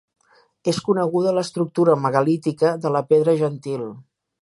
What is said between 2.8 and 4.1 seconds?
de la Pedra Gentil.